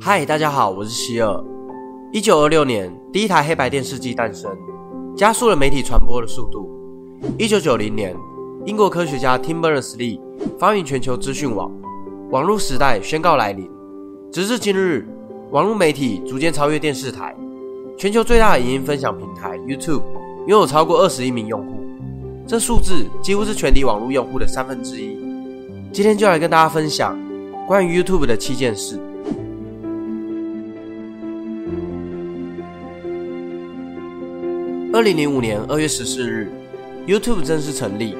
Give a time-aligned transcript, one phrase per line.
[0.00, 1.44] 嗨，大家好，我是希尔。
[2.12, 4.56] 一九二六年，第一台黑白电视机诞生，
[5.16, 6.70] 加速了媒体传播的速度。
[7.36, 8.14] 一九九零年，
[8.64, 10.20] 英国科学家 Tim Berners-Lee
[10.56, 11.68] 发明全球资讯网，
[12.30, 13.68] 网络时代宣告来临。
[14.30, 15.04] 直至今日，
[15.50, 17.34] 网络媒体逐渐超越电视台。
[17.98, 20.02] 全球最大的影音分享平台 YouTube
[20.46, 21.82] 拥有超过二十亿名用户，
[22.46, 25.18] 这数字几乎是全体网络用户的三分之一。
[25.92, 27.18] 今天就来跟大家分享
[27.66, 28.96] 关于 YouTube 的七件事。
[34.94, 36.52] 二零零五年二月十四日
[37.06, 38.14] ，YouTube 正式成立，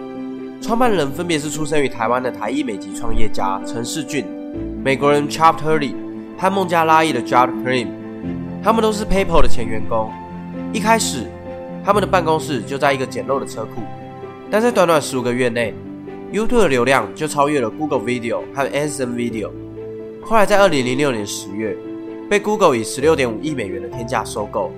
[0.62, 4.24] 创办人分别是出生于台湾的台裔美籍创业家陈世俊、
[4.82, 5.92] 美国人 Chap Turley
[6.38, 7.88] 和孟加拉裔的 Judd Cream，
[8.64, 10.10] 他们都是 PayPal 的前员工。
[10.72, 11.26] 一开始，
[11.84, 13.82] 他们的办公室就在一个简陋的车库，
[14.50, 15.74] 但在短短十五个月内
[16.32, 19.50] ，YouTube 的流量就超越了 Google Video 和 Amazon Video。
[20.23, 21.76] 后来在二零零六年十月，
[22.30, 24.73] 被 Google 以十六点五亿美元的天价收购。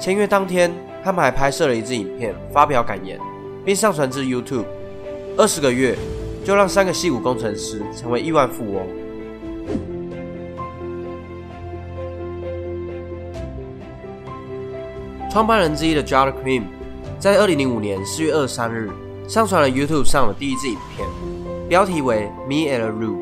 [0.00, 0.74] 签约当天。
[1.04, 3.18] 他们还拍摄了一支影片，发表感言，
[3.64, 4.64] 并上传至 YouTube。
[5.36, 5.96] 二十个月
[6.44, 8.86] 就让三个戏骨工程师成为亿万富翁。
[15.30, 16.62] 创办人之一的 Judd Cream
[17.20, 18.90] 在二零零五年四月二十三日
[19.28, 21.06] 上传了 YouTube 上的第一支影片，
[21.68, 23.16] 标题为 Me and a Roo。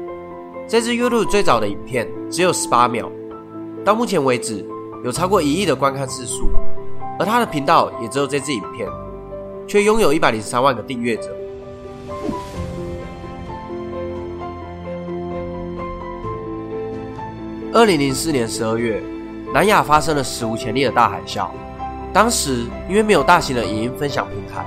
[0.69, 3.11] 这支 YouTube 最早的影片只有十八秒，
[3.85, 4.65] 到目前为止
[5.05, 6.49] 有超过一亿的观看次数。
[7.19, 8.89] 而他的频道也只有这支影片，
[9.67, 11.31] 却拥有一百零三万个订阅者。
[17.73, 19.03] 二零零四年十二月，
[19.53, 21.49] 南亚发生了史无前例的大海啸。
[22.13, 24.65] 当时因为没有大型的影音分享平台，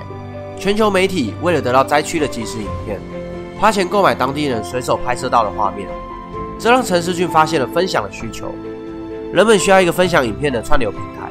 [0.57, 2.99] 全球媒体为了得到灾区的即时影片，
[3.59, 5.89] 花钱购买当地人随手拍摄到的画面。
[6.59, 8.53] 这让陈世俊发现了分享的需求，
[9.33, 11.28] 人们需要一个分享影片的串流平台。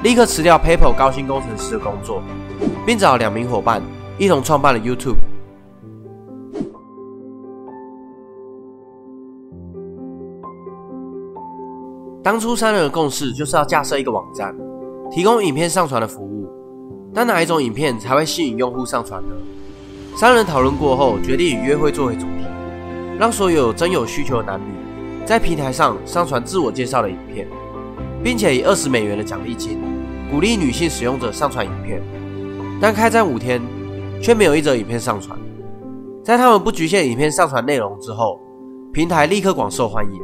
[0.00, 2.22] 立刻辞掉 PayPal 高薪工程师的工作，
[2.86, 3.82] 并找两名伙伴
[4.16, 5.16] 一同创办了 YouTube。
[12.22, 14.54] 当初三人的共识就是要架设一个网站，
[15.10, 16.48] 提供影片上传的服务。
[17.12, 19.34] 但哪一种影片才会吸引用户上传呢？
[20.16, 22.46] 三人讨论过后，决定以约会作为主题，
[23.18, 27.48] 让所有真有需求的男女在平台上上传自我介绍的影片。
[28.20, 29.78] 并且以二十美元的奖励金
[30.30, 32.02] 鼓励女性使用者上传影片，
[32.80, 33.60] 但开战五天
[34.22, 35.38] 却没有一则影片上传。
[36.22, 38.38] 在他们不局限影片上传内容之后，
[38.92, 40.20] 平台立刻广受欢迎。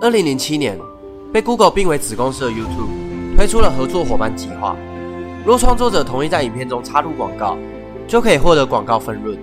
[0.00, 0.78] 二零零七年，
[1.30, 4.74] 被 Google 并为子公司的 YouTube 推出了合作伙伴计划，
[5.44, 7.58] 若创作者同意在影片中插入广告，
[8.08, 9.38] 就可以获得广告分润。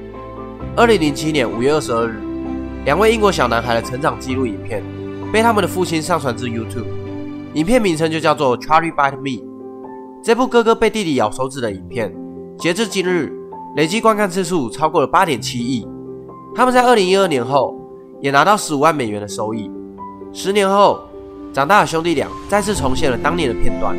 [0.75, 2.19] 二零零七年五月二十二日，
[2.87, 4.81] 两位英国小男孩的成长记录影片
[5.29, 6.85] 被他们的父亲上传至 YouTube，
[7.53, 9.43] 影片名称就叫做《Charlie Bite Me》。
[10.23, 12.15] 这部哥哥被弟弟咬手指的影片，
[12.57, 13.29] 截至今日
[13.75, 15.85] 累计观看次数超过了八点七亿。
[16.55, 17.77] 他们在二零一二年后
[18.21, 19.69] 也拿到十五万美元的收益。
[20.31, 21.01] 十年后，
[21.51, 23.97] 长大的兄弟俩再次重现了当年的片段。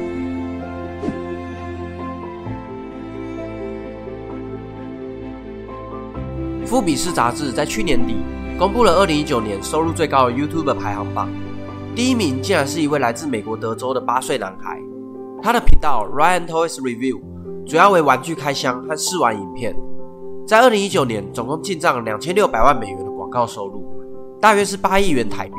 [6.65, 8.17] 富比士杂志在去年底
[8.59, 11.29] 公布了2019年收入最高的 YouTube 排行榜，
[11.95, 14.83] 第一名竟然是一位来自美国德州的八岁男孩。
[15.41, 17.21] 他的频道 Ryan Toys Review
[17.65, 19.77] 主要为玩具开箱和试玩影片，
[20.45, 23.89] 在2019年总共进账两千六百万美元的广告收入，
[24.41, 25.55] 大约是八亿元台币。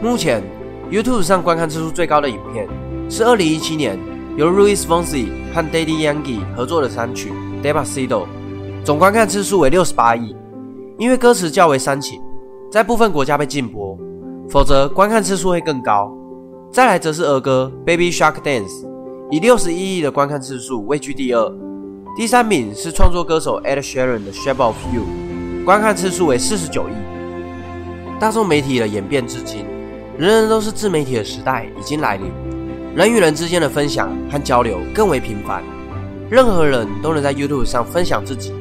[0.00, 0.40] 目前
[0.88, 2.68] YouTube 上观看次数最高的影片。
[3.10, 3.98] 是二零一七年
[4.38, 8.22] 由 Louis Fonsi 和 Daddy Yankee 合作的单曲《Despacito》，
[8.84, 10.32] 总观看次数为六十八亿。
[10.96, 12.22] 因为歌词较为煽情，
[12.70, 13.98] 在部分国家被禁播，
[14.48, 16.16] 否则观看次数会更高。
[16.70, 18.84] 再来则是儿歌《Baby Shark Dance》，
[19.32, 21.52] 以六十一亿的观看次数位居第二。
[22.16, 25.02] 第三名是创作歌手 Ed Sheeran 的《Shape of You》，
[25.64, 26.92] 观看次数为四十九亿。
[28.20, 29.64] 大众媒体的演变至今，
[30.16, 32.30] 人人都是自媒体的时代已经来临。
[32.94, 35.62] 人与人之间的分享和交流更为频繁，
[36.28, 38.52] 任何人都能在 YouTube 上分享自己，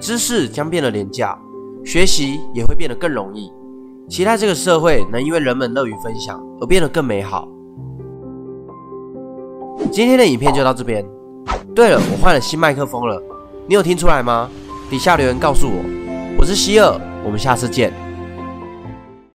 [0.00, 1.38] 知识将变得廉价，
[1.84, 3.52] 学习也会变得更容易。
[4.08, 7.46] 期待这个社会能因为人们乐于分享而变得更美好。
[9.90, 11.04] 今天的影片就到这边。
[11.74, 13.22] 对了，我换了新麦克风了，
[13.68, 14.48] 你有听出来吗？
[14.88, 15.84] 底下留言告诉我。
[16.38, 17.92] 我是希尔，我们下次见。